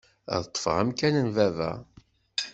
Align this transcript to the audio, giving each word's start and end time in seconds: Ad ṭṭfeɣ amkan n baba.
Ad 0.35 0.43
ṭṭfeɣ 0.49 0.75
amkan 0.81 1.15
n 1.25 1.27
baba. 1.35 1.71